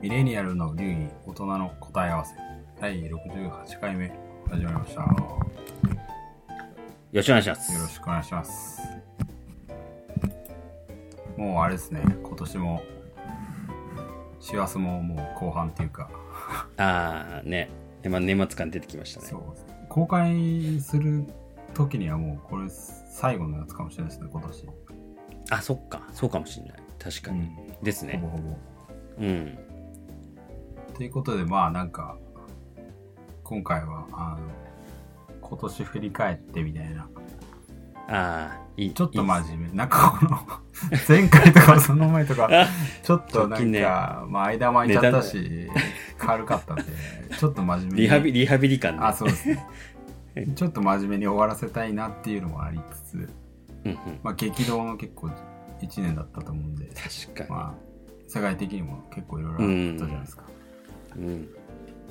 [0.00, 2.34] ミレニアルの流儀大人の答え合わせ
[2.80, 4.12] 第68回目
[4.48, 5.08] 始まりましたよ
[7.10, 7.80] よろしくお願いします。
[7.80, 8.80] ろしくお願いします
[11.36, 12.82] もうあれですね今年も
[14.38, 16.10] 師走ももう後半っていうか
[16.76, 17.68] ああ、ね。
[18.02, 19.26] でまあ、年末感出てきましたね。
[19.26, 19.40] そう
[19.88, 21.24] 公開する
[21.74, 24.64] 時にはもうこれ最後のやつかもしれないですね今年
[25.50, 26.06] あ、そっか。
[26.12, 26.76] そうかもしれない。
[26.98, 27.50] 確かに。
[27.82, 28.18] ですね。
[28.22, 28.56] ほぼほぼ
[29.18, 29.58] うん。
[30.98, 32.16] ということでまあなんか
[33.44, 37.08] 今回はあの今年振り返ってみたいな
[38.08, 38.94] ああ、いい。
[38.94, 39.76] ちょっと真面目。
[39.76, 40.40] なんかこの、
[41.06, 42.66] 前回とかその前とか、あ
[43.04, 45.70] ちょっとなん直近ねか、まあ間巻いちゃったし、
[46.16, 46.84] 軽かったんで、
[47.38, 48.00] ちょっと真面目に。
[48.00, 49.00] リハビリ、リハビリ感ね。
[49.02, 49.66] あ、そうですね。
[50.56, 53.30] ちょっと真面目に終わらせたいなっていうのもありつつ、
[53.84, 53.98] うんうん。
[54.22, 55.30] まあ激動の結構
[55.82, 57.74] 1年だったと思うんで、確かまあ、
[58.26, 60.44] 世界的にも結構いろいろあったじゃないですか。
[60.48, 60.57] に。
[61.16, 61.48] うん。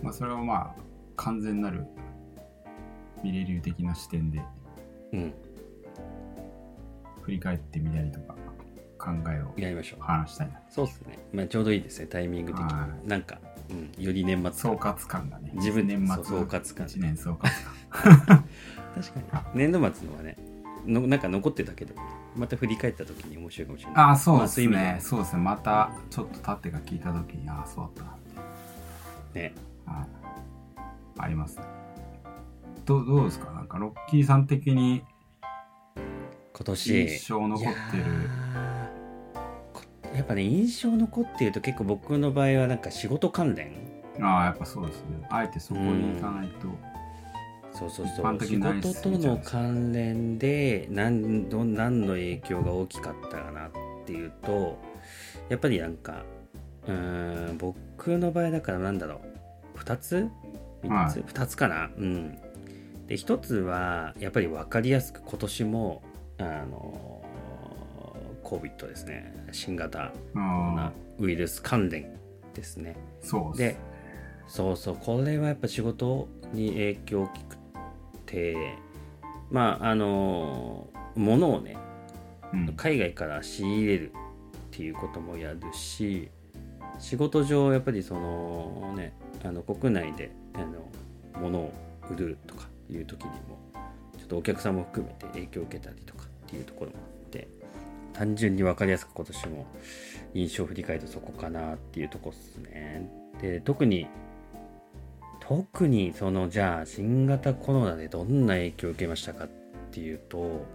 [0.02, 0.82] まあそれをまあ、
[1.16, 1.85] 完全なる、
[3.24, 4.41] ミレ流的な視点で
[5.13, 5.34] うん。
[7.21, 8.36] 振り返ってみたりとか、
[8.98, 10.02] 考えをやりましょう。
[10.02, 10.60] 話したいな。
[10.70, 11.20] そうっすね。
[11.34, 12.08] まあ、ちょうどいいですね。
[12.08, 13.08] タイミング的はに。
[13.08, 14.04] なんか、うん。
[14.04, 14.94] より年末総感。
[14.94, 15.52] 括感がね。
[15.55, 16.24] 自分で年末。
[16.24, 17.38] 総括感1年総括
[17.90, 18.46] 感。
[18.96, 19.60] 確かに。
[19.60, 20.38] 年度末のはね、
[20.86, 21.93] のなんか残ってたけど、
[22.36, 24.04] また振り返った時に面白いかもしれない。
[24.05, 24.64] ああ、そうまですね。
[24.64, 25.41] い意味でそうですね。
[25.41, 28.16] また、ちょっと経ってが聞いたときに、ああ、そうだった。
[29.38, 29.54] ね。
[29.85, 30.07] はい
[31.20, 31.63] ありますね。
[32.85, 33.52] どうどうですか？
[33.52, 35.04] なんか、ロッキーさん的に
[35.96, 37.07] 今年。
[37.07, 38.04] 印象残ってる？
[40.13, 43.74] いやっぱね印象残っていると結構僕の場合はなんか仕事関連
[44.21, 45.27] ああ、やっぱそうですね。
[45.30, 46.68] あえてそこに行かないと。
[47.74, 53.71] そうそうそ一般的う仕事との関連で何ど何の影響が大きかったかなっ
[54.05, 54.80] ていうと
[55.49, 56.24] やっぱりなんか
[56.88, 57.77] うーん僕
[58.17, 59.21] の場合だからなんだろ
[59.76, 59.79] う。
[59.79, 60.29] 2つ
[60.84, 61.90] ？3つ、は2つかな？
[61.98, 62.37] うん。
[63.07, 66.03] で1つはやっぱり分かりやすく今年も
[66.38, 67.24] あの
[68.44, 69.47] COVID ですね。
[69.52, 72.18] 新型コロあナウイルス関連
[72.53, 72.96] ですね。
[73.24, 73.78] あ、そうで
[74.47, 74.97] そうそう。
[74.97, 77.57] これはやっぱ仕事に影響大きく
[78.25, 78.75] て
[79.50, 81.78] まああの物をね
[82.53, 82.74] うん。
[82.75, 84.13] 海外から仕入れるっ
[84.72, 86.30] ていうこともやるし
[87.00, 89.13] 仕事上やっぱりそのね
[89.44, 90.90] あの国内であの
[91.41, 91.74] 物を
[92.09, 93.58] 売るとかいう時にも
[94.18, 97.47] ちょっとお客さんも含めて影響を受けたりとかっていうところもあって
[98.13, 99.68] 単純に分かりやすく今年も
[100.34, 103.09] 印象を振り返るとそこかなっていうとこですね。
[103.41, 104.07] で特に
[105.40, 109.50] 特にそのじゃあ新型コロナでどんな影響を受けましたかっ
[109.91, 110.66] ていうと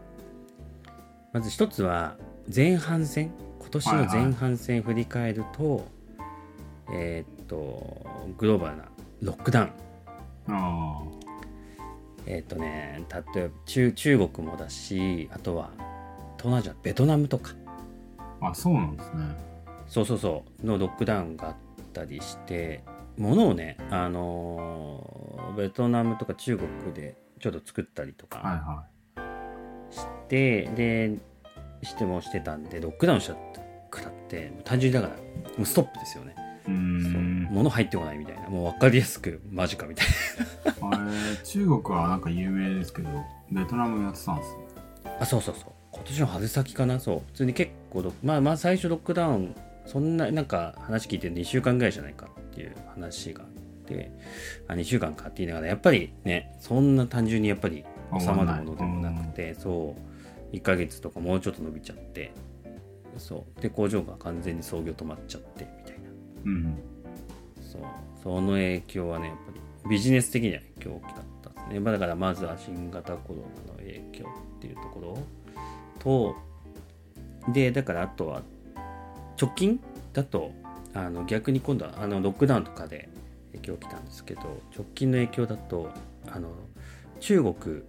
[1.33, 2.17] まず一つは
[2.55, 5.87] 前半戦今年の前半戦振り返ると、
[6.91, 8.07] えーっと
[8.39, 8.85] グローバルな
[9.23, 9.71] ロックダウン
[10.49, 11.03] あ
[12.27, 13.05] えーっとね
[13.35, 15.71] 例えば中中国もだしあとは
[16.37, 17.53] 東南アジアベトナムとか
[18.41, 18.49] あ。
[18.49, 19.53] あ、そうなんですね。
[19.87, 21.57] そうそうそうのロックダウンがあっ
[21.93, 22.83] たりして
[23.19, 28.85] 物をねあのーベトナムとか中国でちょっと作ったりとはいかは
[29.91, 31.19] して、で
[31.83, 33.61] してもしてたんでロックダウンしちゃった
[33.91, 35.21] くらって単純にだから
[35.59, 36.42] もうストップですよねい。
[36.67, 37.49] うん。
[37.51, 38.49] 物入ってこないみたいな。
[38.49, 40.07] もう分かりやすくマジかみたい
[40.81, 43.09] あれ、中国はなんか有名ですけど、
[43.51, 44.57] ベトナムやってたんです
[45.21, 45.73] あそうそうそう。
[45.93, 46.99] 今年の春先かな？
[47.01, 47.23] そう。
[47.29, 49.55] 普通に結構ロまあまあ最初ロックダウン
[49.87, 53.49] そんななんか話聞いて2週間ぐらいじゃないかっていう話があっ
[53.87, 54.11] て
[54.69, 57.85] あ2週間かって言いながらやっぱりねそんな単純にやっぱり
[58.19, 60.57] 収まるものでもなくてそう。
[60.57, 62.33] 1ヶ月とかもうちょっと伸びちゃって
[63.19, 63.61] そう。
[63.61, 65.82] で工場が完全に操業止まっちゃってみ
[66.45, 66.79] うん。
[67.61, 67.83] そう
[68.23, 69.43] その影響はねやっぱ
[69.85, 74.27] りビジネス的には影響大きかったですね、まあ、だからまずは新型コロナの影響
[74.59, 75.19] っていうところ
[77.47, 78.43] とでだからあとは
[79.41, 79.81] 直近
[80.13, 80.53] だと
[80.95, 83.09] あの逆に今度はあのロックダウンとかで
[83.53, 84.43] 影響来たんですけど
[84.77, 85.91] 直近の影響だと
[86.31, 86.51] あの
[87.19, 87.83] 中国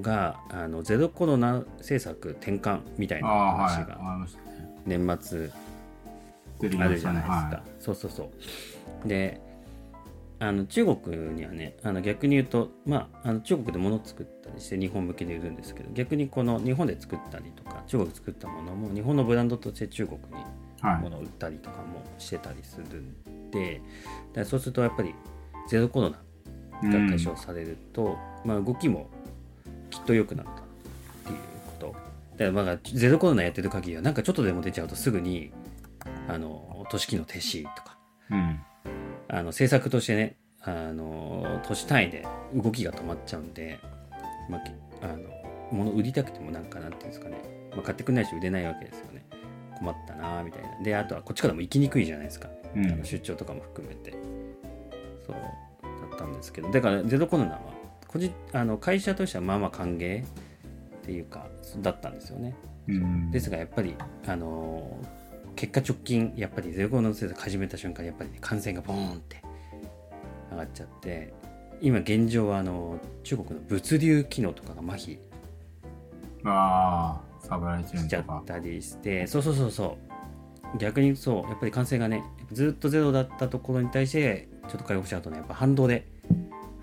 [0.00, 3.28] があのゼロコロナ政策転換みたいな。
[3.28, 3.98] 話が。
[4.84, 5.50] 年末
[6.62, 7.06] 出てきあるじ。
[7.06, 8.30] ゃないですか、はそうそうそ
[9.04, 9.40] うで
[10.38, 20.44] あの中国にはねあの逆に言うと、まあ、あの中国で物を作ったりして日本向けで売るんですけど逆にこの日本で作ったりとか中国で作ったものも日本のブランドとして中国にい。
[20.82, 21.00] はい。
[21.00, 23.80] 物を売ったりとかもしてたりするんで
[24.34, 25.14] でそうするとやっぱり
[25.68, 26.16] ゼロコロナ
[26.90, 29.08] が解消されると、まあ、動きも
[29.90, 30.54] きっと良くなったっ
[31.24, 31.86] ていうこと
[32.32, 35.52] だからまあゼロコロナやってる限りはなんかちょっとでも出ちゃうとすぐに
[36.28, 37.98] あの都市機能停止とか。
[38.30, 38.60] うん。
[39.28, 43.80] あの政策としてねあの都市単位で動きが止まっちゃうんで、
[44.48, 44.72] まあ、き
[45.02, 45.28] あの
[45.70, 47.38] 物売りたくてもなんかなんていうんですかね、
[47.72, 49.24] まあ、買ってくれないし売れないわけですよね。
[49.78, 50.82] 困ったなーみたいな。
[50.82, 52.86] であとはこっちからも行きにくいじゃないですか、うん。
[52.86, 54.12] あの出張とかも含めて。
[55.26, 55.36] そう
[56.10, 56.70] だったんですけど。
[56.70, 57.60] だからゼロコロナは
[58.06, 60.26] 個人あの会社としてはまあまあ歓迎っ
[61.02, 61.46] ていうか
[61.78, 62.54] だったんですよね。
[62.88, 63.30] うん。
[63.30, 63.96] ですがやっぱり
[64.26, 65.21] あのー
[65.62, 69.40] 結果直近やっぱりゼロコロナ政策始めた瞬間やっぱり、ね、感染がボーンって
[70.50, 71.32] 上がっちゃって
[71.80, 75.18] 今現状はあの中国の物流機能とかが麻痺
[76.44, 78.44] ああ、サプライチェーしちゃっ。
[78.44, 79.98] たりしてそうそうそうそ
[80.74, 86.08] う逆にそうやっぱり感染がねずっとゼロだったところに対してちょっと解放しちゃうとねやっぱ反動で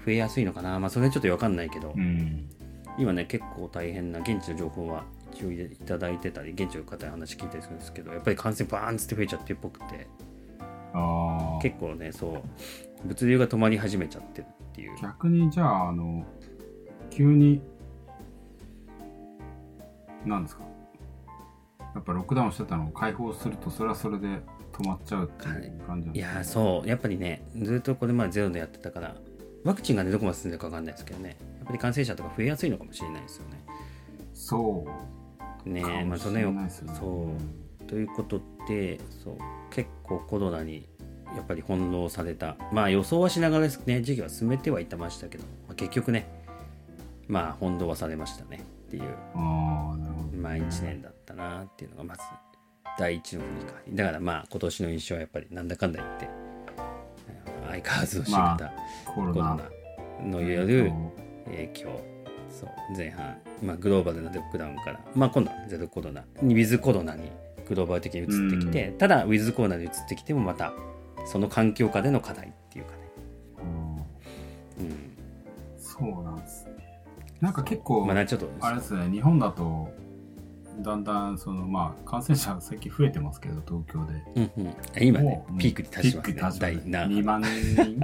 [0.05, 2.49] 増えやすいのかなまあそれはちょっと分かんないけど、うん。
[2.97, 5.03] 今ね結構大変な現地の情報は
[5.33, 10.07] 一応いただいてたり現地の方に話聞いたりするんですけどやっぱり感染バーンつって増えちゃってるっぽくて。
[11.61, 12.41] 結構ねそう
[13.07, 14.97] 物流が止まり始めちゃってるっていう。
[14.99, 16.25] 逆にじゃあ、あの、
[17.11, 17.61] 急に、
[20.25, 20.63] なんですか？
[21.95, 24.27] やっぱロックダウンしてたのを解放すると、それはそれで
[24.73, 26.35] 止まっちゃうっていう感じなんいですか？
[26.35, 26.87] やーそう。
[26.89, 29.15] やっぱりねずっとこれまでゼロでやってたから
[29.63, 31.37] ワクチンがねどこまで進んでるか分かんないですけどね。
[31.59, 33.63] やっぱり感染者とか増えやすいのかもしれないですよね。
[34.33, 35.18] そう。
[35.65, 37.33] ねまあそのよねそ
[37.81, 37.85] う。
[37.85, 39.37] ということでそう
[39.71, 40.87] 結構コロナに
[41.35, 42.55] やっぱり翻弄された。
[42.71, 46.27] まあ予想はしながらですね時期は進めてはいたましたけど、まあ、結局ね
[47.27, 49.03] まあ翻弄はされましたねっていう。
[49.35, 50.37] ああ、なるほど。
[50.37, 52.21] まあ1年だったなっていうのがまず
[52.97, 53.95] 第一の振り返り。
[53.95, 56.29] だからまあ今年の印象はやっぱりなんだかんだ言って
[57.65, 58.71] あ相変わらずの仕ま方、
[59.05, 59.33] コロナ。
[59.33, 59.69] コロナ
[60.25, 60.91] のよる
[61.45, 62.01] 影響
[62.59, 66.25] そう前半、まあ、グローバルなロックダウンから、まあ、今度はゼロコロナ。
[66.41, 67.31] ウィズコロナに
[67.67, 70.73] グローバル的に移ってきて、ただウィズコロナに移ってきてもまた
[71.25, 72.97] その環境下での課題っていうかね、
[74.79, 74.85] うん。
[74.85, 74.95] うん。
[75.77, 76.71] そうなんですね。
[77.39, 79.93] なんか結構、まあなちょっとあれですね、日本だと、
[80.81, 84.49] だんだん、その、まあ、感染者最近増えてますけど、東京で。
[84.57, 86.41] うんうん、今ねピークに達しますね。
[86.41, 87.99] ます第な2万人。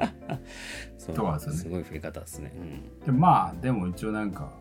[1.13, 1.45] とかです。
[1.48, 1.57] よね。
[1.60, 3.06] すごい増え方ですね、うん。
[3.06, 4.51] でまあ、でも一応なんか、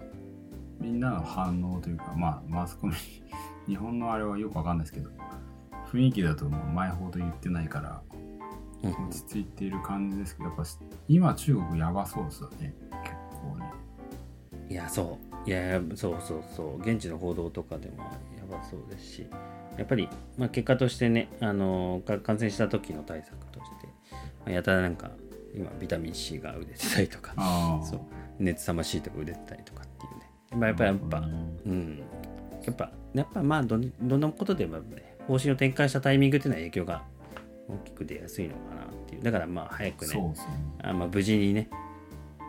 [0.81, 2.95] みんなの反応というか、まあ、マスコミ、
[3.67, 5.11] 日本のあれはよくわかんないですけど、
[5.91, 8.03] 雰囲気だともう前ほど言ってないから、
[8.83, 10.65] 落ち着いている感じですけど、やっぱ
[11.09, 12.75] 今中国やばそうですよね。
[13.03, 13.73] 結構ね。
[14.71, 16.81] いやそういやそうそうそう。
[16.81, 18.05] 現地の報道とかでも
[18.39, 19.27] やばそうですし。
[19.77, 25.11] やっぱり、まあ、結果としてねあのか感染した時の対策として、まあ、やたらなんか
[25.55, 27.35] 今ビタミン C が売れてたりとか。
[27.85, 28.01] そう。
[28.39, 31.25] 熱さましいとか売れてたりとかっていうね、まあ、やっぱりやっぱ、うん。
[31.67, 32.03] うん。
[32.65, 37.03] やっぱやっぱまあどんどんなことでもね方針を転換したタイミングっていうのは影響が
[37.69, 39.23] 大きく出やすいのかなっていう。
[39.23, 40.15] だからまあ早くね。
[40.15, 40.35] ね。
[40.83, 41.69] あまあ、無事にね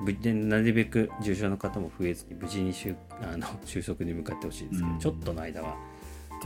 [0.01, 5.00] 無事でなるべく重症の方も増えずに無事に収あの 収束に向かってほしいですけど、うん。
[5.00, 5.75] ちょっとの間は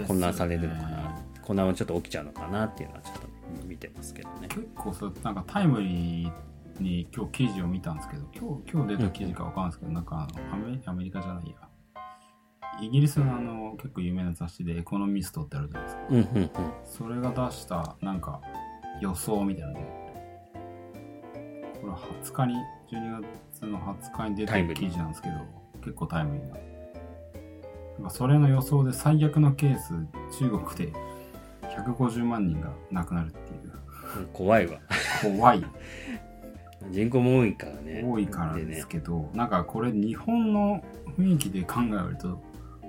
[0.08, 3.28] 混乱されるのかな、混乱はちょっと起きちゃうのかなっていうのはちょっと
[3.66, 4.48] 見てますけどね。
[4.48, 6.32] 結構そうなんかタイムリー
[6.80, 11.56] に今日記事を見たんですけど今日今日出た記事かわかんないですけど、なんかあのアメリアメリカじゃないや。
[12.82, 16.04] イギリスのあの結構有名な雑誌でエコノミストってあるじゃないですか。
[16.10, 16.50] うんうんうん。
[16.86, 18.42] それが出したなんか
[19.02, 19.82] 予想みたいなので
[21.82, 22.56] これ20日に
[22.92, 25.36] 12月の20日に出たタイムリー記事なんですけど
[25.82, 26.56] 結構タイムリーな
[28.00, 29.94] なんかそれの予想で最悪のケース
[30.40, 30.94] 中国で
[31.64, 34.28] 150万人が亡くなるっていう。
[34.34, 34.80] 怖いわ。
[35.22, 35.64] 怖い。
[36.90, 38.04] 人口も多いからね。
[38.06, 40.84] 多いからでねすけど、なんかこれ日本の
[41.18, 42.42] 雰囲気で考えると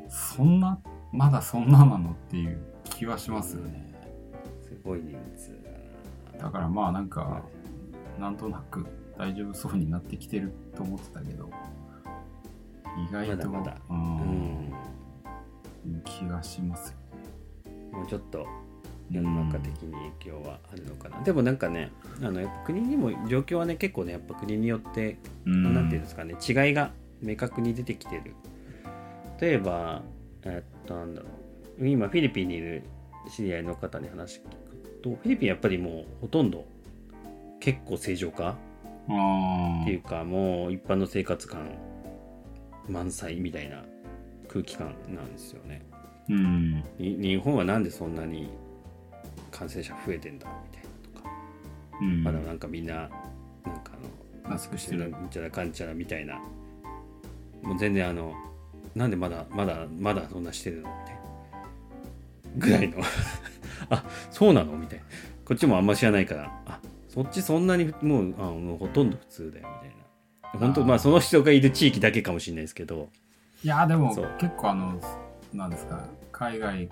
[0.08, 0.78] そんな
[1.12, 3.92] まだそんななのっていう気はしますよね。
[4.62, 6.44] すごい人数だな。
[6.46, 7.42] だからまあなんか
[8.18, 8.86] なんとなく
[9.20, 11.50] 大丈夫そうになってきてると思ってたけど
[13.08, 13.76] 意外とまだまだ。
[13.90, 14.72] ううんん
[16.04, 16.96] 気がしますよ
[17.92, 18.46] もうちょっと
[19.10, 21.90] 世の中的に影響はあるのかな、でもなんかね
[22.22, 25.74] あのやっぱ国にも状況はね結構ねやっぱ国によってうん。
[25.74, 28.34] なんていうんですかね違いが明確に出てきてる。
[29.40, 30.02] 例えば
[30.44, 31.26] えっとなんだろ
[31.78, 31.86] う。
[31.86, 32.84] 今フィリピンにいる
[33.28, 34.48] 知り合いの方に話聞く
[35.02, 36.64] とフィリピンやっぱりもうほとんど
[37.58, 38.56] 結構正常化あ
[39.06, 41.70] っていうかもう一般の生活感
[42.88, 43.84] 満載みたいな
[44.48, 45.82] 空気感なんですよね。
[46.28, 46.84] ーうん。
[46.98, 48.50] に日本はなんでそんなに
[49.50, 51.34] 感染者増えてんだみたいなとか。
[52.00, 52.24] うん。
[52.24, 53.92] まだなんかみんななんか
[54.44, 55.04] あのマスクしてる。
[55.04, 56.40] うんちゃらかんちゃらみたいな。
[57.62, 58.34] もう全然あの
[58.94, 61.20] なんでまだまだまだそんなしてるのみたいな。
[62.56, 62.98] ぐらいの。
[63.90, 65.04] あそうなのみたいな。
[65.44, 66.80] こっちもあんま知らないからあ
[67.12, 70.60] そっちそんなにもうあもうほとんど普通だよみたいな。
[70.60, 73.08] 本当まあその人がいる地域だけかもしれないですけど。
[73.64, 75.00] いやでも結構あの
[75.52, 76.88] なんですか海外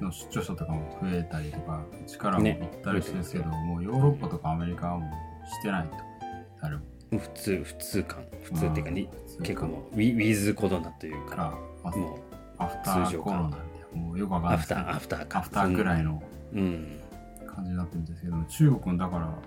[0.00, 5.94] の出張者とかも増えたりとか力もね行ったりしてるんですけど、もうヨーロッパとかアメリカはもうしてないと
[6.62, 8.24] 誰も普通普通感。
[8.42, 9.08] 普通っていうかに
[9.42, 12.20] 結構もうウィウィズコロナというかもう
[12.58, 13.60] アフターコロナみたい
[13.94, 15.38] なもうよくわかんないアフターアフターか。
[15.38, 16.22] アフターぐらいの。
[16.54, 16.96] うん
[17.50, 19.38] 感じになってるんですけど中国のだから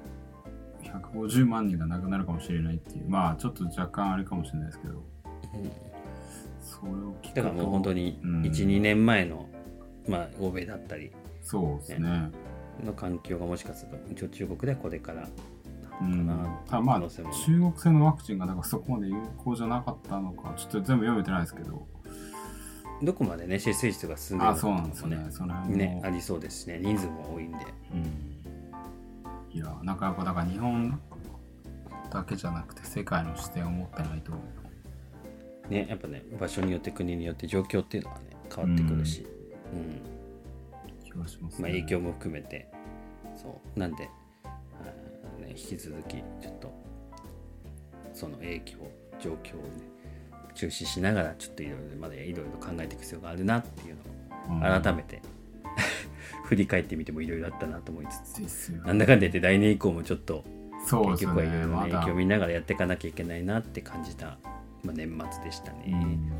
[1.02, 5.94] 150万人が亡くなるかもしれないっていうまあちょっと若干あれかもしれないですけどうん
[6.62, 8.42] それを聞くとだからもう本当にうん。
[8.42, 9.48] 12、年前の
[10.08, 12.32] まあ欧米だったりそうですね。
[12.84, 15.28] の環境がもしかすると一応中国ではこれから
[16.02, 21.86] うんなただまあ中国製のワクチンがだからそこまで有効じゃなかったのかちょっと全部読めてないですけど
[23.04, 25.32] どこまでね接種率が進んでるあのそうなんですよかもね。
[25.32, 25.78] その辺も。
[25.78, 26.80] ねありそうですしね。
[26.82, 27.58] 人数も多いんで。
[27.94, 29.56] うん。
[29.56, 31.00] いやなんかやっぱだから日本
[32.10, 34.32] だけじゃなくて世界の視点を持ってないと。
[35.70, 39.26] ねやっぱね場所によって国によって状況っていうのはね変わってくるし、
[39.74, 40.02] うん。
[41.04, 41.64] 気がしますね。
[41.64, 42.68] まあ、影響も含めて。
[43.36, 43.80] そう。
[43.80, 44.10] なんで、ね、
[45.50, 46.72] 引き続きちょっと
[48.14, 48.78] その影響
[49.20, 49.93] 状況をね
[50.64, 53.96] 注視しながらちょっといろいろまだいろいろ考えていく必要があるなっていう
[54.50, 54.82] のをうん。
[54.82, 55.22] 改めて、
[56.46, 60.44] 振り返ってみてもいろいろあったなと思いつつなんだかんだ言って来年以降もちょっと
[60.80, 64.38] 結そうですよ局はいろいろな影響を見ながらやっていかなきゃいけないなって感じた、
[64.84, 65.84] まあ、年末でしたね。
[65.88, 66.32] うん。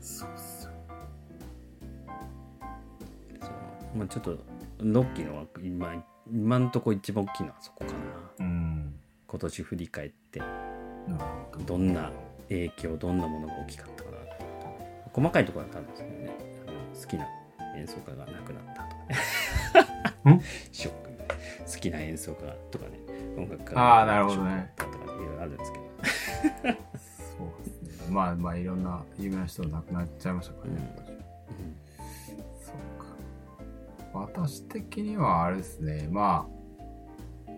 [0.00, 0.72] そうそう。
[3.98, 4.38] まあ、ちょっと
[4.78, 7.98] ロッキーの枠今今んとこ一番大きいのはそこかな。
[8.40, 8.94] うん。
[9.26, 10.42] 今年振り返って
[11.66, 12.10] どんな
[12.50, 14.18] 影響どんなものが大きかったかな
[15.12, 16.30] 細かいところは多分ですけどね。
[17.00, 17.26] 好きな
[17.76, 19.02] 演奏家が亡くなったとか
[20.26, 20.34] ね。
[20.34, 20.42] ん？
[20.72, 21.00] ショック。
[21.72, 22.98] 好きな演奏家とかね。
[23.36, 24.72] 音楽家あーなるほどね。
[24.76, 25.84] とかいろいろあるんですけど。
[27.38, 27.90] そうですね。
[28.10, 30.98] まあまあいろんな有名な人亡くなっちゃいましたからね、う
[34.12, 34.14] か。
[34.18, 36.08] 私的にはあれですね。
[36.10, 36.48] ま
[37.46, 37.50] あ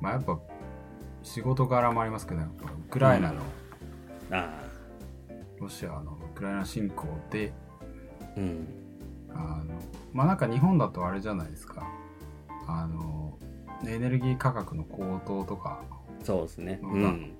[0.00, 0.38] まあやっぱ
[1.22, 3.42] 仕事柄もありますけどやっぱウクライナの、
[4.32, 4.62] あ
[5.60, 7.52] ロシアのウクライナ侵攻で
[8.34, 8.66] あうん。
[9.34, 9.74] あの
[10.12, 11.86] まあなんか日本だとあれじゃないですか。
[12.66, 13.38] あの
[13.86, 15.82] エネルギー価格の高騰とか
[16.22, 16.80] そうですね。
[16.82, 17.02] ううん。
[17.04, 17.34] ん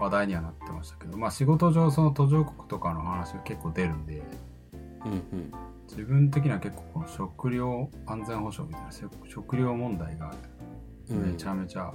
[0.00, 4.22] 話題にはなってましたけどまあ仕事上その途上国とかの話が結構出るんで
[5.04, 5.52] うんうん。
[5.88, 10.34] 自分的には結構この食料安全保障みたいな食食料問題が
[11.10, 11.32] うん。
[11.32, 11.92] めちゃめちゃ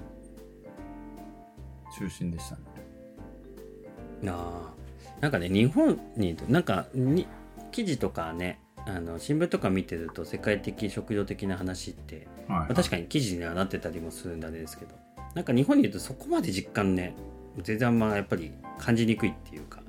[1.98, 2.62] 中心でしたね。
[4.28, 4.74] あ。
[4.76, 4.80] ー
[5.22, 7.28] なんかね日本になんかに
[7.72, 14.96] 記事とかねあの新聞とか見てると世界的食料的な話って、はいまあ、確かに記事にはなってたりもするんであれですけど。
[15.36, 17.14] なんか日本にいるとそこまで実感ね
[17.62, 19.82] 全然あんまやっぱり感じにくいっていうか。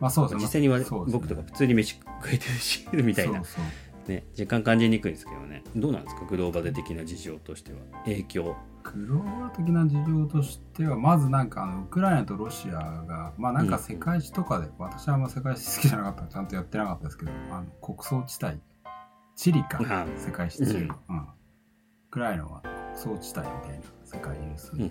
[0.00, 0.42] まあそうですね。
[0.42, 0.86] 実際にはね。
[0.88, 3.42] 僕とか普通に飯食えてるしみたいな。
[4.08, 5.62] ね実感感じにくいんですけどね。
[5.76, 7.78] どうなんですかグローバル的な事情としては。
[8.04, 8.56] 影響
[8.92, 16.32] グローバル的な事情としてはまずなんかあのウクライナとロシアがまあなんか世界史とかで、私はあんま世界史好きじゃなかった。
[16.32, 18.58] ちゃんとやってなかったですけどあの国葬地帯。
[19.36, 20.88] チリかあ世界史チリ、うん。
[20.88, 20.92] ウ
[22.10, 24.90] クライナは国葬地帯みたいな世界有数うんうん。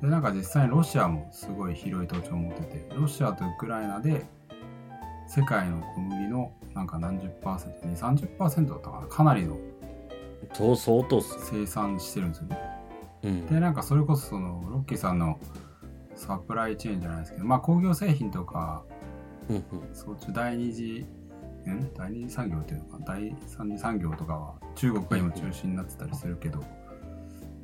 [0.00, 4.24] でなんか実際にロシアもすごい広い土地を持っててロシアとウクライナで
[5.28, 9.06] 世界の小麦のなんか何十パーセント2 3 0だったかな。
[9.06, 9.56] かなりの
[10.54, 12.75] 相当生産してるんですよね
[13.22, 13.46] うん。
[13.46, 15.38] でなんかそれこそそのロッキーさんの
[16.14, 18.84] サプライチェーンじゃないですけどまあ工業製品とか
[19.48, 19.64] うんうん。
[19.92, 21.06] そっち第二次
[21.68, 21.92] ん？
[21.94, 26.62] 第二次産業っていうのか第三次産業とかは中国が今中心になってたりするけど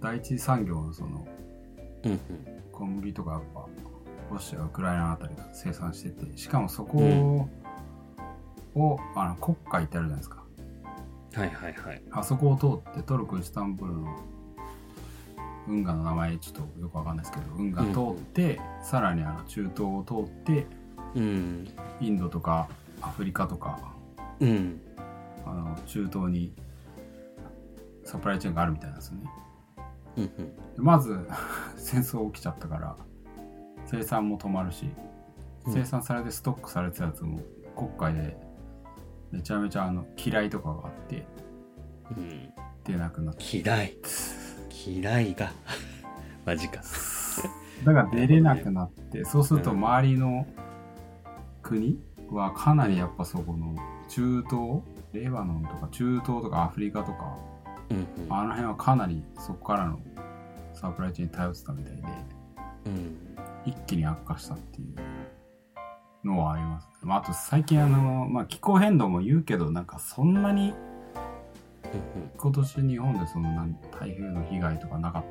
[0.00, 1.26] 第一次産業のその
[2.04, 2.20] うん
[2.72, 3.66] 小麦とかやっぱ
[4.32, 6.98] ロシアウクライナあたりが生産しててしかもそこ
[8.74, 10.42] を、あの国会ってあるじゃないですか。
[11.34, 12.02] はいはいはい。
[12.10, 14.16] あそこを通ってトルコイスタンブールの
[15.68, 20.66] 運河の名前ちょっとよくわかんないですけど運河通って、さらにあの中東を通って
[21.14, 21.68] うん。
[22.00, 22.68] インドとか
[23.00, 23.78] アフリカとか
[24.40, 24.80] うん。
[25.44, 26.52] あの中東に
[28.04, 29.30] サプライチェーンがあるみたいなんですよね。
[30.16, 30.36] うんうん。
[30.36, 31.18] でまず
[31.76, 32.96] 戦争起きちゃったから
[33.86, 34.90] 生産も止まるし
[35.66, 35.72] うん。
[35.72, 37.40] 生産されてストックされてたやつも
[37.76, 38.36] 国会で
[39.30, 41.26] めちゃめちゃあの嫌いとかがあって
[42.16, 42.52] うん。
[42.84, 43.96] 出なくなって嫌い
[44.86, 45.52] 嫌いが。
[46.44, 46.82] マジか。
[47.84, 50.46] だから出れなくなってそうするとうん周りの
[51.62, 51.98] 国
[52.30, 53.74] はかなりやっぱそこの
[54.08, 57.36] 中東レバノンとか中東とかアフリカとか、
[57.90, 58.32] うんうん。
[58.32, 60.00] あの辺はかなりそこからの
[60.74, 62.02] サプライチェーンに頼ってたみたいで、
[62.86, 63.16] うん。
[63.64, 66.88] 一気に悪化したっていうのはあります。
[67.02, 70.91] まあ、あと最近あの、まあ、気候変動も言うけど、なんかそんなにうん
[72.36, 73.48] 今年日本でその
[73.98, 75.24] 台風の被害とかなかっ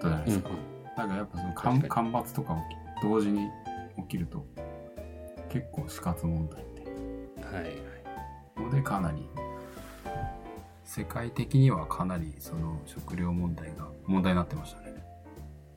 [0.00, 0.50] たじゃないですか。
[0.96, 2.56] なんかやっぱその干確干ばつとか
[3.02, 3.48] 同時に
[3.98, 4.46] 起きると
[5.48, 6.82] 結構死活問題って。
[6.82, 7.74] うんはいはい
[8.56, 9.28] のでかなり
[10.84, 14.94] 世界的にはかなりその食料問題が問題になってましたね。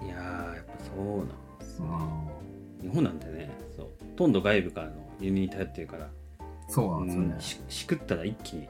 [0.04, 1.28] いやーやっぱそうなん
[1.60, 2.90] ですうん。
[2.90, 6.08] 日本なんてねそうほとんど外部からの輸入に頼ってるから。
[6.70, 7.34] そうなんですよね。
[7.34, 8.68] うんししくったら一気に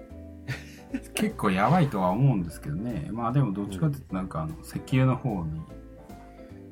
[1.13, 3.09] 結構やばいとは思うんですけどね。
[3.11, 5.61] まあでもどっちかっていうとなんかあの石油の方に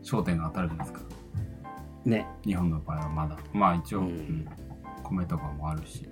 [0.04, 1.06] 焦点が当たるじゃないですか。
[2.06, 3.38] ね日本の場合はまだ。
[3.54, 4.48] まあ一応、うんうん
[5.08, 6.10] 米とかもあるし。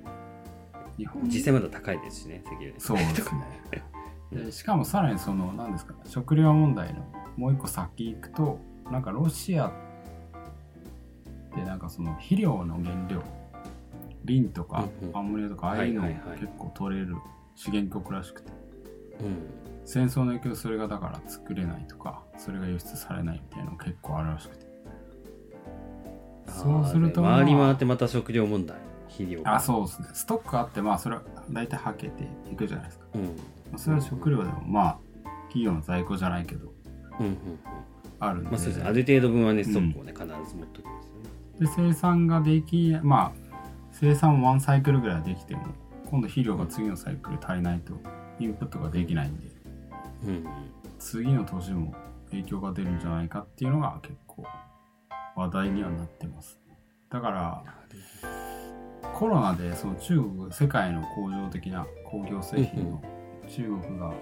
[0.97, 3.41] 日本実際まだ高いですしね石油そうですね。
[4.45, 7.05] でしかもさらにその何ですか食料問題の
[7.37, 8.59] もう一個先行くと
[8.91, 9.71] なんかロシアっ
[11.55, 13.21] てなんかその肥料の原料
[14.25, 17.15] リンとかアンモニアとかああいうの結構取れる
[17.55, 18.51] 資源国らしくて。
[19.21, 19.63] うん。
[19.85, 24.65] 戦争の影響でそれがだから作れないとかそれが輸出されないみたいなの結構あるらしくて。
[26.47, 28.77] そうするとあーで回りまあ回ってまた食料問題
[29.09, 30.07] 肥料あそうですね。
[30.13, 33.05] ストックあってまあそれは大体はけていくじゃないですか。
[33.13, 33.25] ううん。
[33.25, 33.31] ま
[33.75, 34.97] あそれは食料でもまあ
[35.47, 36.71] 企業の在庫じゃないけど
[37.19, 37.37] うんうんうん。
[38.19, 38.85] あるんで,、まあそうですね。
[38.85, 41.59] ある程度分はねストックをね必ず持っておきますよね。
[41.59, 43.31] で生産ができまあ
[43.91, 45.63] 生産ワンサイクルぐらいできても
[46.13, 47.93] 今度肥料が次のサイクル足りないと
[48.39, 49.47] インプットができないんで
[50.27, 50.47] うん
[50.99, 51.95] 次の年も
[52.29, 54.45] 影響が出るんじゃないかっていうのが結構
[55.35, 56.59] 話題にはなってます。
[57.09, 57.63] だから
[59.15, 63.01] コロナでその中国世界の工場的な工業製品の
[63.49, 64.13] 中国が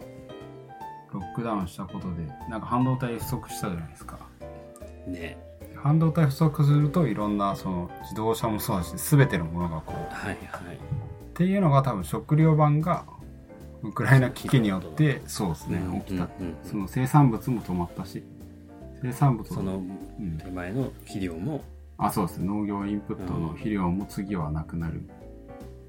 [1.11, 4.17] ロックダウンしたことでなんか半導体不足したじゃないですか。
[5.07, 5.37] うんね。
[5.75, 11.00] 半導体不足するといろんなその自動車もそうだし全てのものがこうはいはい
[11.41, 13.03] っていうのが多分食料版が
[13.81, 16.25] ウクライナ危機によってそうですねうん起きた。
[16.39, 18.23] うんうんその生産物も止まったし
[19.01, 20.37] 生産物そのうん。
[20.37, 21.63] 手前の肥料も
[21.97, 22.47] あそうですね。
[22.47, 25.01] 農業インプットの肥料も次はなくなる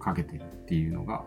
[0.01, 1.23] かけてるっていうのが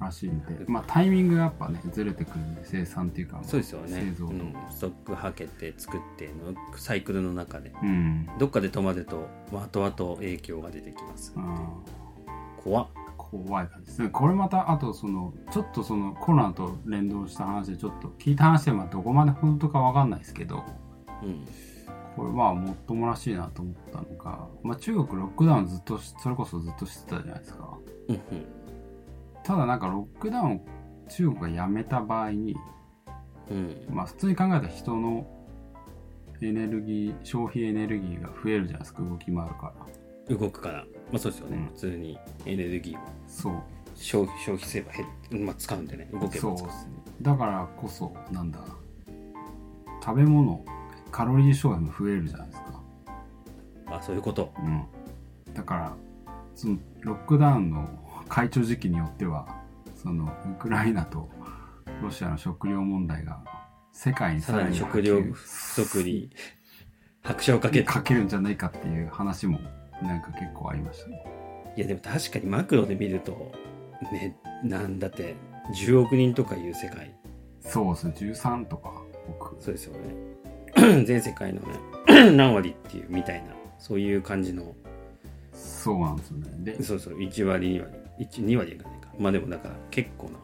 [0.00, 0.64] らしいんで。
[0.66, 3.88] まあタイミングがやっぱねずれてくるんで生産っていうかそうですよね。
[3.88, 4.54] 製造とうん。
[4.70, 11.68] ストックはけて作ってのサイクルの中でうん、どっかで止まると後々影響が出てきますあ
[12.64, 12.86] 怖っ。
[12.94, 14.02] ー怖い感じです。
[14.02, 20.64] ねこれまたあとそのちょっとそのコロナと連動した話でちょっと聞いた話でまあどこまで本当かわかんないですけど
[21.22, 21.46] うん
[22.18, 27.78] これまあもっともらしいなと思ったのが、まあ、中国ロックダウンずっとしそれこそずっとしてたじゃないですか。
[28.08, 28.22] うんうん。
[29.44, 30.60] ただなんかロックダウンを
[31.08, 32.56] 中国がやめた場合に
[33.50, 33.86] うん。
[33.88, 35.26] まあ普通に考えたら人の
[36.40, 39.02] エネルギー消費エネルギーが増えるじゃないですか。
[39.02, 39.72] 動き回るか
[40.28, 40.36] ら。
[40.36, 41.66] 動くからまあそうですよね、うん。
[41.66, 43.00] 普通にエネルギーを。
[43.26, 43.54] そう。
[43.94, 46.58] 消費消費すれば減っ、まあ、使うんでね動けば使う。
[46.58, 46.92] そうですね。
[47.22, 48.60] だからこそなんだ。
[50.04, 50.64] 食べ物
[51.10, 52.82] カロリー消費も増えるじゃないですか。
[53.86, 54.52] あそういうこと。
[54.58, 54.84] うん。
[55.54, 55.96] だから
[56.54, 57.88] そのロックダウンの
[58.28, 59.48] 解除時期によっては
[59.96, 61.28] そのウクライナと
[62.02, 63.42] ロシアの食料問題が
[63.92, 66.30] 世界にさらにに食料不足に
[67.22, 67.84] 拍車をかけて。
[67.84, 69.58] かけるんじゃないかっていう話も
[70.02, 71.24] なんか結構ありましたね。
[71.76, 73.52] いやでも確かにマクロで見ると
[74.12, 75.34] ねなんだって
[75.74, 77.14] 10億人とかいう世界。
[77.60, 78.14] そうですね。
[78.16, 78.92] 13とか
[79.26, 81.04] 僕そうですよね。
[81.04, 84.74] 全世界のね 何割っていうみたいなそういう感じの。
[85.52, 86.48] そうなんですよね。
[86.76, 87.98] でそうそう1割2割。
[88.20, 90.38] 1 2割いかないかまあでもだから結構な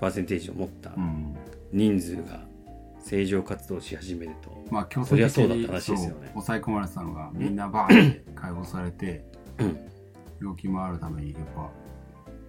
[0.00, 1.34] パーセンテージを持ったうん。
[1.72, 2.40] 人数が
[3.02, 4.64] 正常活動し始めると。
[4.70, 6.28] まあ強制的にそうだって話ですよね。
[6.32, 9.24] 抑え込まれてたのがみんなバーって解放されて
[9.58, 9.78] うん。
[10.40, 11.70] 動き回るためにやっぱ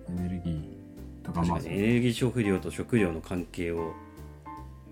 [0.09, 3.93] エネルギーとかまあエネルギー消費量と食料の関係を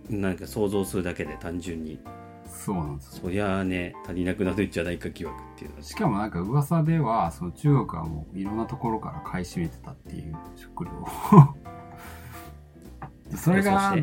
[0.09, 1.99] なんか想像するだけで単純に。
[2.45, 3.21] そうなんですよ。
[3.23, 11.07] そりゃあね足りなくなるんじゃないか疑惑っていうのはしかもなんか噂ではその中国はもういろんなところから買い占めてたっていう食料を。
[13.37, 13.95] それが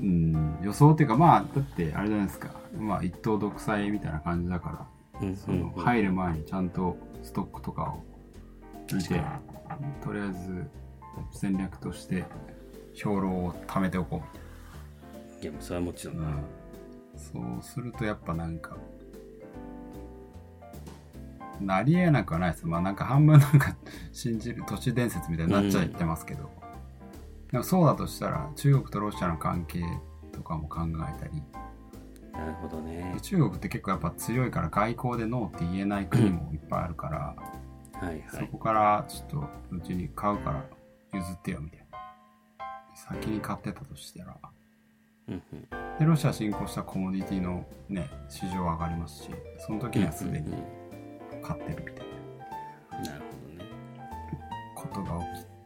[0.00, 2.50] うん、予想っていうかまあだってあれじゃないですか。
[2.78, 4.88] まあ一党独裁みたいな感じだか
[5.20, 8.02] らうんその入る前にちゃんとストックとかを
[8.94, 9.20] 見て
[10.04, 10.70] とりあえず
[11.32, 12.24] 戦略として
[12.94, 14.22] 兵糧を貯めておこ
[15.42, 16.24] いやもうそれはもちろう、ん、うん、
[17.16, 18.76] そうするとやっぱなんか
[21.60, 22.66] なりえなくはないです。
[22.66, 23.76] まあなんか半分なんか
[24.12, 26.50] 信じる都市伝説みたいになっちゃってますけど。
[27.50, 29.82] でもそうだとしたら中国とロシアの関係
[30.32, 31.42] とかも考えたり。
[32.32, 33.20] なるほどねで。
[33.20, 37.34] 中国って結構やっぱ強いから外交でノーって言えない国もいっぱいあるから、
[38.00, 38.22] はいはい。
[38.30, 40.64] そこからちょっとうちに買うから
[41.14, 41.86] 譲ってよみたいな。
[42.94, 44.36] 先に買ってたとしたら。
[45.28, 50.52] うんうんで、ロシア侵攻したコモディティのね、市場上がりますし、その時にはすでに
[51.32, 52.06] うん買ってるみたい
[52.92, 53.10] な。
[53.10, 53.70] なるほどね。
[54.76, 55.57] ことが起きて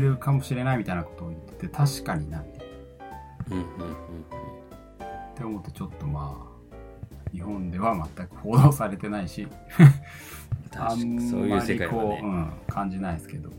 [0.00, 2.66] るかもしれないみたいなことを言ってて確かになって
[3.50, 9.46] うんうんうんって思うとちょっとまあ日本では全く報道されてないし
[10.70, 12.20] 確あかにそういうんまりこう、うね。
[12.20, 13.50] ん、感じないですけど。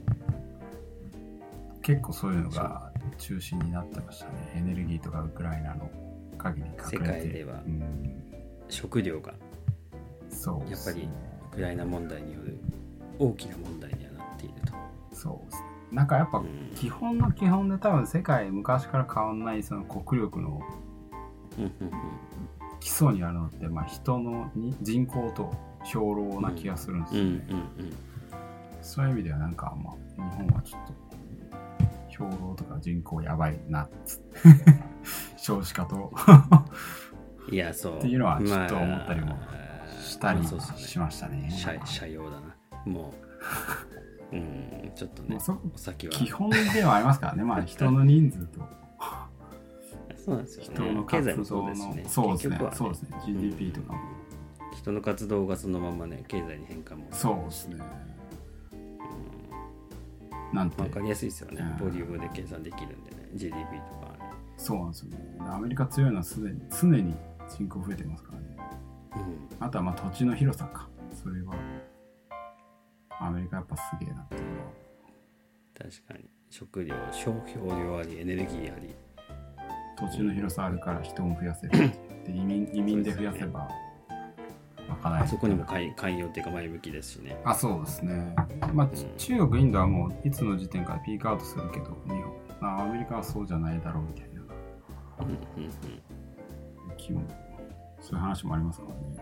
[1.81, 4.53] 結構そういうのが中心になってましたね。
[4.55, 5.89] エネルギーとかウクライナの
[6.37, 7.61] 限り世界では。
[7.65, 8.23] うん、
[8.69, 9.33] 食料が。
[10.29, 11.01] そうすね。
[11.01, 11.09] やっぱり
[11.51, 12.59] ウクライナ問題による
[13.17, 14.73] 大きな問題にはなっていると。
[15.15, 20.61] そうですねなんかやっぱうん基本の基本で多分世界昔から変わんないその国力の
[22.79, 25.51] 基礎にあるのって、まあ、人のに人口と
[25.83, 27.93] 兵糧な気がするんですよね、うん
[28.81, 30.93] そういう意味ではなんか、まあ、日本はちょっと
[32.07, 33.89] 兵糧とか人口やばいな
[35.37, 36.11] 少子化と
[37.47, 37.53] うん。
[37.53, 37.97] いや、そう。
[37.97, 39.37] っていうのはちょっと思ったりも
[40.01, 40.45] したり
[40.77, 41.49] しましたね。
[41.51, 42.55] 社社用だな。
[42.85, 43.88] もう、
[44.31, 46.13] うん、ちょっとねまあ、そお酒は。
[46.13, 48.59] 基本ではありますからね、まあ、人 の人数と
[50.29, 50.93] そうなんですよ人ね。
[50.93, 52.03] の活経済もそう動のですね。
[52.07, 53.99] そうですねそうですね GDP とかも、
[54.75, 57.07] 人の活動がそのままね、経済に変化も。
[57.11, 57.77] そうですね。
[60.53, 61.57] なんてわかりやすいですよね。
[61.79, 63.29] うんボリュームで計算できるんでね。
[63.35, 64.15] GDP とか。
[64.57, 65.17] そうなんですよね。
[65.47, 67.15] アメリカ強いのはすでに常に
[67.47, 68.45] 人口増えてますからね。
[69.59, 69.65] うん。
[69.65, 70.87] あとはまあ土地の広さか。
[71.13, 71.53] それは
[73.19, 74.71] アメリカやっぱすげえなっていうのは。
[75.77, 76.29] 確かに。
[76.49, 78.95] 食料、消費量あり、エネルギーあり。
[79.97, 81.71] 土地の広さあるから人も増やせる。
[82.25, 83.67] で移民移民で増やせば
[85.01, 85.27] 賄える。
[85.27, 87.39] そこにも寛寛容っていうか前向きですしね。
[87.43, 88.35] あ、そうですね。
[88.73, 94.41] まあ、ち中国、インドはもういつの時点からピークアウトするけど、日本あアメリカはそうじゃないだろうみたいな
[95.19, 97.21] うんうん気も、
[98.01, 99.18] そういう話もありますからね。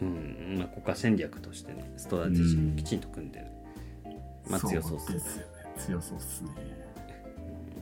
[0.00, 0.08] うん。
[0.08, 0.10] う
[0.54, 0.58] ん。
[0.58, 3.46] まあ国家戦略としてね、ストラテジーをきちんと組んでる。
[4.48, 5.52] まあ強そうっすねですよね。
[5.78, 6.50] 強そうっすね。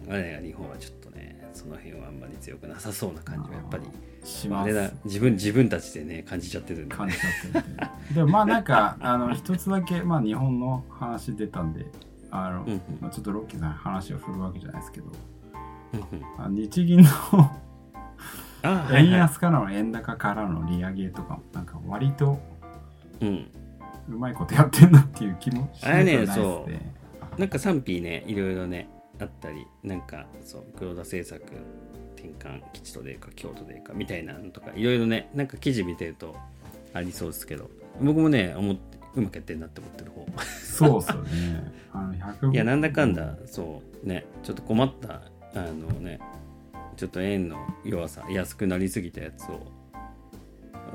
[0.07, 3.85] 我々が日本はちょっとね、その辺はあんまり強くなさそうな感じはやっぱり。
[4.25, 4.65] します。
[4.65, 7.85] あれだ、自分、自分たちでね、感じちゃってるんで、感じちゃってるんで。
[8.15, 11.87] でもまあなんか、あの、一つだけ、まあ日本の話出たんで、
[12.31, 15.07] あの、うんうんまあ、ちょっとロッキーさんに話を振るわけじゃないですけど、
[15.93, 17.09] うんうんあ日銀の
[18.65, 19.11] 円はい。
[19.11, 21.43] 安からの円高からの利上げとかも、
[21.75, 22.39] か割と
[23.21, 23.51] うん。
[24.09, 26.95] うまいことやってんなっていう気もしないですあれねね。
[27.39, 28.89] なんか賛否ね、いろいろね、
[29.21, 31.43] あったり、なんか、そう、黒田政策
[32.17, 36.37] 転換、吉とでか、京都でか、みたいなのとか、いろいろね、なんか記事見てると
[36.93, 40.27] ありそうですけど、僕もね、思って、うまくやってんなって思ってる方。
[40.43, 41.73] そうっすよね。
[41.93, 45.23] あの100 いや、なんだかんだ、そう、ね、ちょっと困った、
[45.55, 46.19] あのね、
[46.97, 49.61] ちょっと円の弱さ、安くなりすぎたやつを、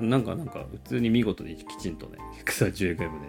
[0.02, 3.20] なんか、なんか、普通に見事にきちんとね、130円ぐらいま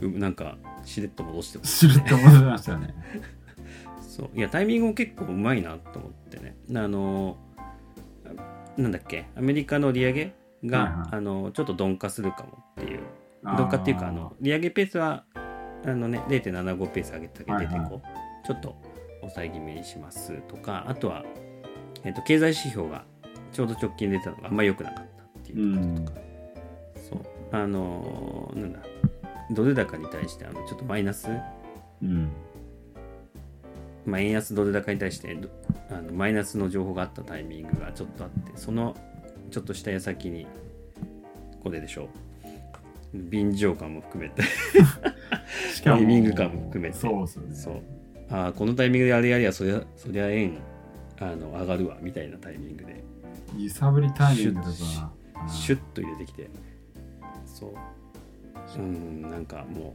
[0.00, 2.94] で、うなんか、しれっと戻してます知るって思いましたよね。
[4.00, 4.30] そう。
[4.34, 6.56] いやタイミングも結構うまいなと思ってね。
[6.74, 7.36] あの
[8.76, 9.26] なんだっけ？
[9.36, 11.08] アメリカの利上げが、はいはい。
[11.12, 13.00] あのちょっと鈍化するかもっていう。
[13.44, 15.24] 鈍化っていうかあの利上げペースは
[15.84, 17.74] あのね0.75ペース上げたけどはいはい。
[17.76, 17.88] 0.5、
[18.44, 18.76] ちょっと
[19.20, 21.24] 抑え気味にしますとかあとは、
[22.04, 23.04] えっと経済指標が
[23.52, 25.07] ちょうど直近で出たのがあんまり良くなかった
[25.52, 26.04] っていううところとん。
[26.06, 26.12] か、。
[27.10, 27.20] そう。
[27.52, 28.80] あのなんだ。
[29.50, 31.28] ドル高に対してあのちょっとマイナス？
[32.02, 32.30] うん。
[34.04, 35.48] まあ、円安ドル高に対してど
[35.90, 38.96] あのマイナスの情報があったタイミングがちょっとあってその
[39.50, 40.46] ちょっとした矢先に
[41.62, 42.08] これでしょう。
[43.14, 44.42] 便乗感も含めて。
[45.74, 46.96] しタイミング感も含めて。
[46.96, 47.54] そうっすよね。
[47.54, 47.82] そう。
[48.30, 50.58] ああこのタイミングであれやりゃそりゃそりゃ円
[51.18, 53.02] あの上がるわみたいなタイミングで。
[53.58, 55.12] 揺さぶりタイミングとか。
[55.46, 56.50] シュッと入れてきて。
[57.46, 57.70] そう。
[58.78, 59.94] うんなんかも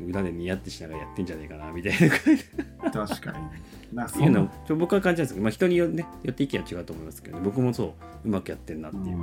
[0.00, 2.44] う裏でニヤってしながらやってんじゃねえかなみたいな感じ。
[2.92, 3.46] 確かに。
[3.94, 7.92] なんかっていうのちょ僕は感じたんですけど、まあ、人によ,、ね、よって意見は違うと思いますけど、僕もそう
[8.24, 9.22] うまくやってんなっていう、うん。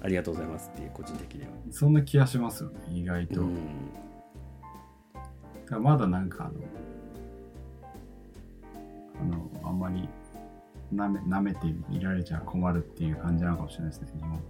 [0.00, 1.48] ありがとうございますっていう個人的には。
[1.70, 3.42] そんな気がしますよね、意外と。
[3.42, 3.56] うん。
[5.82, 6.54] まだなんかあの、
[9.20, 10.08] あの、あんまり
[10.92, 14.40] なめ舐めていられちゃ困るっていう感じなのかもしれないですね、日本。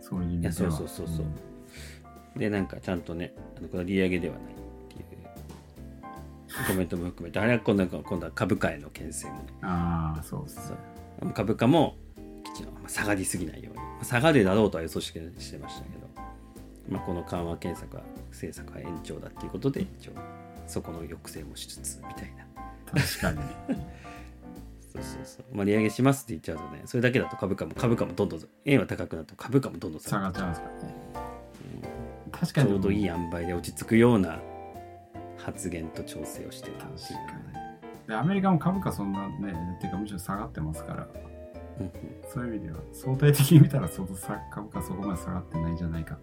[0.00, 0.54] そういう意味では。
[0.54, 1.26] そうそうそうそう。
[2.38, 4.56] でなんかちゃんとねあのこれは利上げではないっ
[4.88, 9.40] ていうコメントも含めてあれは今度は今度は株価への牽制もね。
[9.62, 11.30] ああ、そうそう。
[11.32, 11.96] 株価も
[12.86, 13.82] 下がりすぎないように。
[13.82, 16.06] まあ下がるだろうとは予想してしてましたけど、
[16.88, 20.12] まあ、この緩和政策は政策は延長だっていうことで一応
[20.66, 22.46] そこの抑制もしつつみたいな。
[23.02, 23.38] 確かに。
[24.92, 30.46] そうそうそう、まあ、利上げしますって言っちゃうとねそれだけだと株価も株価もどんどん円は高くなっても株価もどんどん下下がっちゃう。
[30.46, 30.94] んですからね。
[32.32, 32.68] 確かに。
[32.68, 34.40] ちょうどいい塩梅で落ち着くような
[35.36, 37.18] 発言と調整をしてる確かっていう。
[37.18, 38.08] に。
[38.08, 41.08] で、アメリカも株価そんなね、っていうかむしろ下がってますから、
[42.32, 46.18] そういう意味では、相対的に見たら相当さ株価そこまで下がってないんじゃないかっ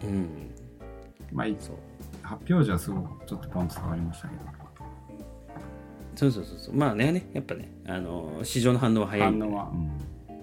[0.00, 0.12] ていう。
[0.12, 0.50] うん。
[1.32, 1.76] まあ、いそう。
[2.22, 4.42] 発表時はすごくちょっとポンと下がりましたけど、
[6.16, 6.74] そうそうそうそう。
[6.74, 9.70] まあねねやっぱねあの市場の反応は早い反応は、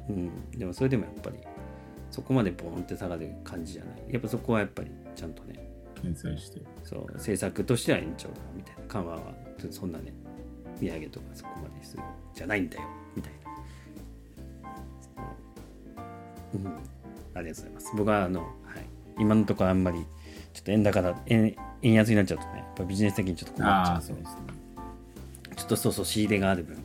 [0.07, 1.37] うん、うん、でもそれでもやっぱり
[2.11, 4.03] そこまでボーンって下がる感じじゃない。
[4.09, 5.67] やっぱそこはやっぱりちゃんとね
[6.01, 6.61] 牽制して。
[6.83, 9.21] そう政策としては延長だみたいな緩和は
[9.71, 10.13] そんなね
[10.79, 12.03] 利上げとかそこまでする
[12.35, 12.83] じゃないんだよ
[13.15, 13.49] みたいな。
[15.01, 15.09] そ
[16.53, 16.67] ううん。
[17.35, 17.91] ありがとうございます。
[17.95, 18.51] 僕はあの、はい、
[19.17, 20.05] 今のところあんまり
[20.53, 24.01] ちょっと円高だ円円安になっちゃうとねやっぱビジネス的にちょっと困っちゃう。
[24.01, 24.52] そうですね。
[25.63, 26.83] ちょっとそうそう仕入れがある分、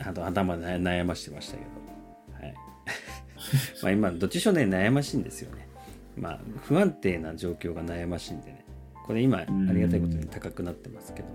[0.00, 2.54] あと頭で悩ましてましたけど、はい。
[3.80, 5.68] まあ今、どっちしろね、悩ましいんですよね。
[6.16, 8.64] まあ、不安定な状況が悩ましいんでね。
[9.06, 11.28] これ今、ありがたいことに高くなってますけど、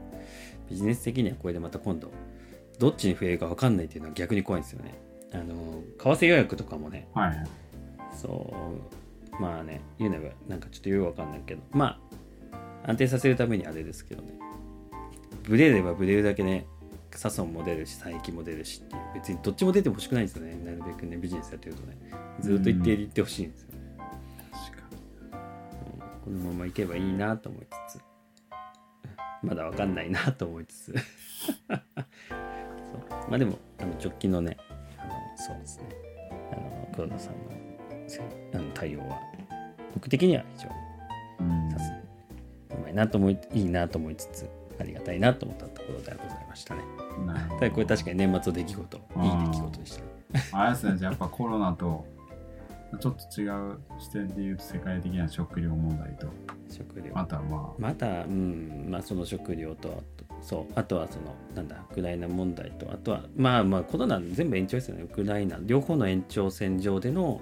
[0.70, 2.12] ビジネス的にはこれでまた今度、
[2.80, 4.96] どっちに増えるか分かんないっていうのは逆に怖いんですよね。
[5.32, 7.48] あの、為替予約とかもね、はいはい。
[8.14, 8.54] そ
[9.40, 12.00] う、まあね、言うのはなんかちょっとよくわかんないけど、まあ、
[12.86, 14.34] 安定させるためにあれですけどね、
[15.44, 16.66] ブレればブレるだけね、
[17.12, 21.98] サソンも出るし、佐伯も出るしっていう、別にどっちも出てほしくないんですよね、なるべくね、ビジネスやってるとね、
[22.40, 23.80] ずっと一定でいってほしいんですよね。
[24.52, 24.84] 確か
[26.24, 28.02] このままいけばいいなと思いつつ、
[29.44, 30.94] まだわかんないなと思いつつ、
[31.68, 31.80] そう。
[33.30, 34.58] まあでも、あの直近のね、
[34.98, 35.90] あのそうですね、
[36.52, 37.40] あの黒田さんの
[38.08, 38.22] せ
[38.54, 39.20] あの対応は、
[39.94, 40.89] 僕的には非常にに。
[42.90, 44.50] いなと思いいいなと思いつつ
[44.80, 46.82] ありがたいなと思ったところでございましたね。
[47.60, 50.02] ただこれ確かに年末の出来事いい出来事でした。
[50.02, 50.20] ね
[50.52, 52.06] あれですね、じゃあやっぱコロナと、
[53.00, 56.28] ちょっと違う視点で言うと世界的な食料問題と、
[56.70, 57.14] 食料。
[57.14, 60.04] またままたうんまあその食料と
[60.42, 65.04] そうあとはそのなんだウクライナ問題とあとはまあまあコロナ全部延長ですよね。
[65.04, 67.42] ウクライナ両方の延長線上での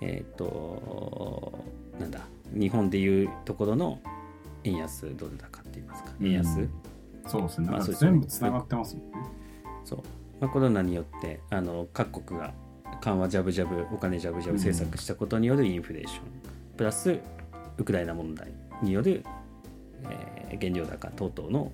[0.00, 1.64] えっ、と
[1.98, 2.20] なんだ
[2.52, 3.98] 日本でいうところの
[4.64, 6.10] 円安ドル高って言いますか。
[6.20, 6.70] 円安、うん。
[7.24, 7.68] あ、そうですね。
[7.70, 8.10] まあそうですね。
[8.10, 9.16] 全部つながってますもんね。
[9.84, 9.98] そう、
[10.40, 12.52] まあ、コロナによってあの各国が
[13.00, 16.22] 緩和ジャブジャブお金ジャブジャブ政策したことによるインフレーション、
[16.76, 17.20] プラス
[17.76, 19.22] ウクライナ問題による、
[20.04, 21.72] えー原料高等々の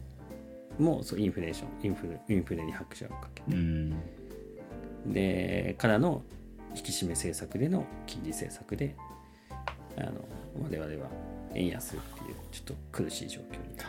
[0.78, 3.94] もうそうインフレーションインフレインフレに拍車をかけうん。
[5.06, 6.22] でからの
[6.74, 8.96] 引き締め政策での金利政策で
[9.98, 10.12] あの
[10.62, 11.10] 我々は
[11.54, 13.84] 円安っていうちょっと苦しい状況にね。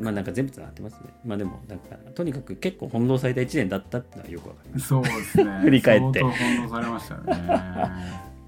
[0.00, 1.00] まあなんか全部つながってますね。
[1.24, 4.86] まあでもなんかとにかく結構翻弄された1年だったっていうのはよくわかります。
[4.88, 5.58] そうですね。
[5.62, 6.20] 振り返って。
[6.20, 7.90] 相当翻弄されましたよね。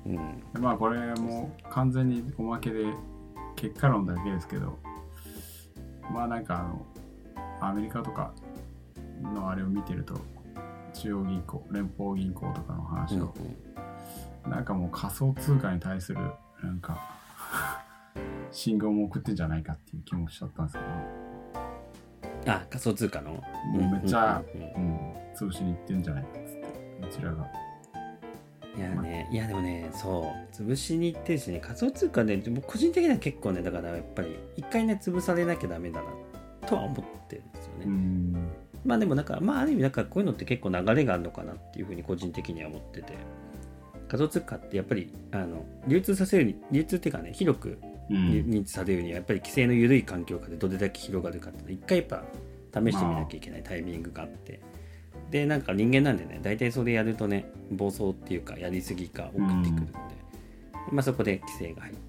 [0.07, 0.14] うん。
[0.55, 2.85] でまあこれもう完全におまけで
[3.57, 4.79] 結果論だけですけど、
[6.12, 6.87] まあなんかあの、
[7.61, 8.33] アメリカとか
[9.23, 10.14] のあれを見てると、
[10.92, 13.35] 中央銀行、連邦銀行とかの話を、
[14.49, 16.21] なんかもう仮想通貨に対する、
[16.62, 17.16] なんか、
[18.50, 20.78] 信号も送ってんじゃないかっていう気もしちゃったんです
[22.44, 23.42] けあ仮想通貨の？
[23.74, 26.62] ど、もうめっちゃ、うん潰しに行ってんじゃないかっつって、
[27.02, 27.46] こちらが。
[28.76, 37.85] いやね、いやでもね、そう、潰しに行ってるしね、仮想通貨ね、でも個人的には結構ね、だからやっぱり、一回ね、潰されなきゃダメだな、とは思ってるんですよね。
[37.87, 38.48] うん。
[38.85, 43.14] まあでもなんか、まあある意味、なんかこういうのって結構流れがあるのかなっていうふうに個人的には思ってて、
[44.09, 52.23] 仮想通貨ってやっぱり、あの、流通させるに、流通っていうかね、広くうん認知されるには、やっぱり規制の緩い環境下でどれだけ広がるかって一回やっぱ
[52.73, 54.61] 試してみなきゃいけないタイミングがあって、
[55.31, 59.92] でなんか人間なんでね大体それやるとね暴走っていうかやりすぎが送ってくるんで、
[60.92, 62.07] まあ、そこで規制が入って。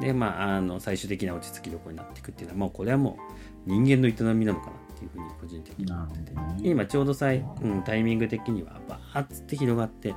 [0.00, 3.18] でまああの最終的な落ち着きどころになっていくっていうのはもうこれはも
[3.66, 6.56] う人間の営みなのかなっていうふうに個人的に思ってて、ね。
[6.62, 10.14] 今ちょうどさい、うん、タイミング的にはバーッつって広がって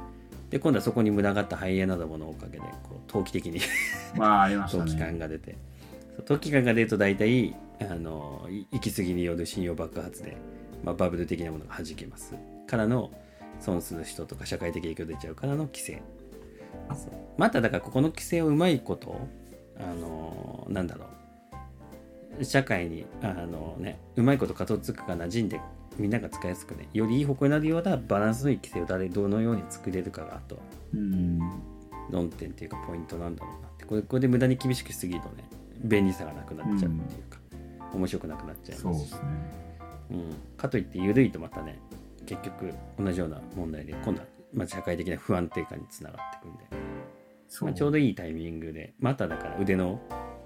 [0.56, 3.60] で今度はそこに群がったハイエナどものおかげでこう投機的に
[4.16, 5.20] まあありました投機感ね。
[5.20, 5.58] が出て。
[6.26, 10.38] 投機感が出ると大体あのい行き過ぎによる信用爆発で、
[10.82, 12.36] まあ、バブル的なものが弾けます。
[12.68, 13.12] からの
[13.60, 16.02] 損する人とか社会的影響出ちゃうからの規制。
[17.38, 19.28] まただからここの規制をうまいこと
[19.78, 21.08] あのなんだろ
[22.40, 22.46] う。
[22.46, 25.60] 社会にあのねうまいこと片付くか馴染んで
[25.98, 30.62] みんなが使いやすくねよりいい方向になるようなバランスのいい規制を誰どのように作れるかがあと。
[32.12, 33.86] 論点っていうかポイントなんだろうなって。
[33.86, 35.44] これこれで無駄に厳しくしすぎるとね
[35.84, 37.40] 便利さがなくなっちゃうっていうか、
[37.94, 38.82] 面白くなくなっちゃいますし。
[38.82, 39.20] そうですね。
[40.12, 41.80] うん、かといって緩いとまたね
[42.26, 46.64] 結局同じような問題で今度は、まあ、社会的な不安定感につながっていくんで、
[47.62, 50.00] まあ、ちょうどいいタイミングでまただから腕の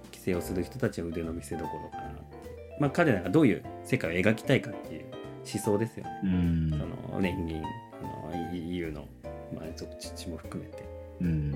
[0.06, 2.78] 規制をする人たちの腕の見せ所かなって。
[2.80, 5.06] まあ彼らがどういう世界を描きたいかっていう
[5.54, 6.70] 思想ですよね、うん。
[6.70, 6.78] そ
[7.16, 9.08] の連銀あの EU の、
[9.54, 10.84] まあ、属地も含めて
[11.22, 11.56] うん。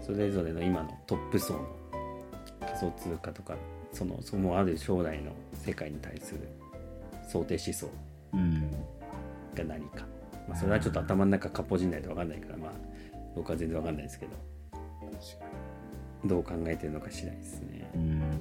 [0.00, 1.66] それぞれの今のトップ層の
[2.60, 3.54] 仮想通貨とか
[3.92, 5.32] そのそのある将来の
[5.64, 6.40] 世界に対する
[7.28, 7.88] 想定思想
[8.34, 8.70] うん。
[9.54, 10.06] が何か、
[10.48, 12.70] まあ、それはちょっと頭の中かっぽじんないと分かんないからまあ
[13.34, 14.32] 僕は全然分かんないですけど
[16.24, 18.40] どう考えてるのか次第ですねうん。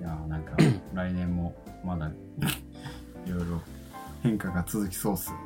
[0.00, 0.56] いやーなんか
[0.94, 2.08] 来年もまだ
[3.26, 3.60] いろいろ
[4.22, 5.42] 変化が続きそうっすよね。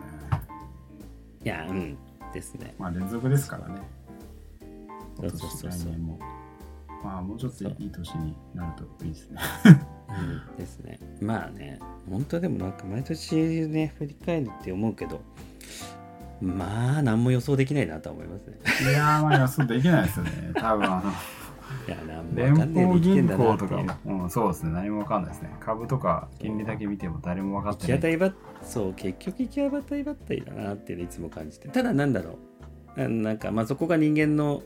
[1.45, 1.97] いやうん
[2.33, 3.81] ですねまあ連続ですからね。
[5.19, 6.19] そうそうそうそう今年来年も。
[7.05, 9.39] まあもうちょっといい年になるといいですね。
[10.09, 13.37] うんですねまあね本当でもなんか毎年
[13.69, 15.21] ね振り返るって思うけど
[16.41, 18.59] まあ何も予想できないなとは思いますね
[18.91, 20.53] いやーまあ予想できないですよね。
[20.55, 21.13] 多分あの、
[21.87, 24.73] いや何も連分かんねえで邦生きてん銀だなっていう行とかも、うん、そうですね。
[24.73, 25.57] 何もわかんないですね。
[25.61, 27.99] 株とか金利だけ見ても誰も分かっ行きてない。
[27.99, 32.39] 当たりばっそう結局行き当たりばったりだなっていうのいつも感じてただなんだろ
[32.97, 34.63] うななんかまあそこが人間の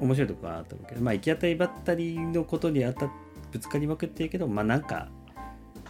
[0.00, 3.10] 面白いところかなと思うけどまあ行き当たりばったりのことに当た
[3.50, 5.08] ぶつかりまくってるけどまあなんか、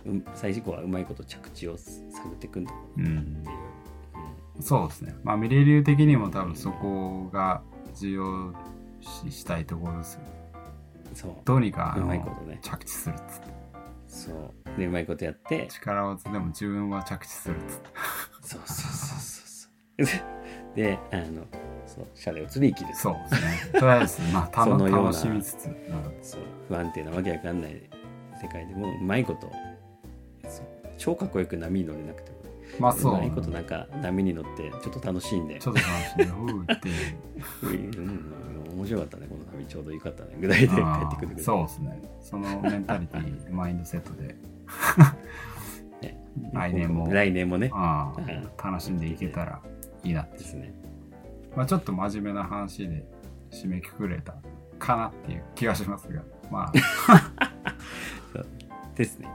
[0.04, 2.00] うん、最後はうまいこと着地を探
[2.32, 3.44] っていくんだろうっていう、うん
[4.60, 5.14] そうですね。
[5.24, 7.62] まあミレリュー的にも多分そこが
[7.94, 8.54] 重要
[9.00, 10.20] 視したいところですよ。
[11.14, 13.62] そうどうにかあうのまいことね着地するっつって。
[14.06, 17.90] そうでうまいことやって力をつでも自分は着地するっつって。
[18.42, 21.46] そうそうそうそうそう であの
[21.86, 23.80] そうシャレを釣り生きるそうですね。
[23.80, 25.66] とりあえず、まあ、た その楽しみつつ。
[25.66, 25.74] うん
[26.22, 27.82] そう不安定なわけわかんない
[28.40, 29.50] 世界でもうまいこと
[30.48, 30.66] そう
[30.98, 32.41] 超かっこよく波に乗れなくても
[32.78, 33.14] まあそう。
[33.14, 35.58] うまいことなんか波に乗ってちょっと楽しんで。
[35.58, 37.96] ちょっと楽しんで、ふうって。
[37.96, 38.42] うん。
[38.74, 42.02] 面白かったねこの旅ちょうどよかったねぐらいで帰あってくるそうですね。
[42.20, 44.34] そのメンタリティ、マインドセットで、
[46.00, 46.24] ね。
[46.52, 47.12] 来年も。
[47.12, 47.70] 来年もね。
[48.62, 49.60] 楽しんでいけたら
[50.02, 50.38] いいなって。
[50.38, 50.44] で。
[50.44, 50.74] すね。
[51.54, 53.04] まあちょっと真面目な話で
[53.50, 54.34] 締めくくれた
[54.78, 56.72] かなっていう気がしますが、まあ、
[58.96, 59.28] ですね。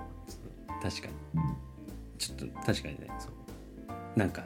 [0.81, 1.13] 確かに。
[1.35, 1.66] うん
[2.17, 4.19] ちょっと確かにねそう。
[4.19, 4.43] なんか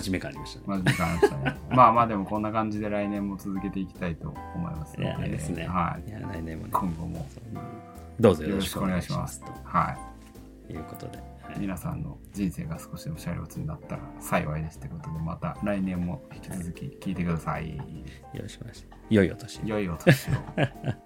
[0.00, 0.64] 真面目感ありましたね。
[0.66, 1.56] 真面目感ありましたね。
[1.70, 6.08] まあまあでもこんな感じで来年も続けていきたいと思いますので、ですね、はい。
[6.08, 6.70] いや来年もね。
[6.72, 7.26] 今後も。
[8.18, 9.40] どうぞよろしくお願いします。
[9.40, 9.96] よろしくお願
[10.70, 11.58] いいうことで、はい。
[11.58, 17.76] 皆さんの人生が少しでもシャレオツになったら幸いですということで、また来年も引き続き聞いてください。
[17.76, 17.82] よ
[18.42, 19.02] ろしくお願いします。
[19.10, 19.66] 良いお年を。
[19.66, 20.32] 良いお年を。